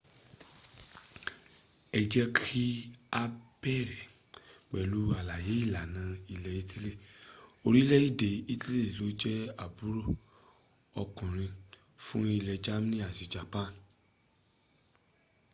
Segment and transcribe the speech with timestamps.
[1.97, 2.63] ẹ jẹ́ kí
[3.19, 3.21] á
[3.61, 4.07] bẹ̀rẹ̀
[4.69, 6.01] pẹ̀lú àlàyé ìlànà
[6.33, 6.91] ilẹ̀ italy
[7.67, 10.03] orílẹ̀èdè italy ló jẹ́ àbúrò
[11.01, 11.53] ọkùnrin
[12.05, 13.71] fún ilẹ̀ germany àti japan